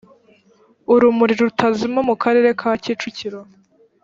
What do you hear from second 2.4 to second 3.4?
ka kicukiro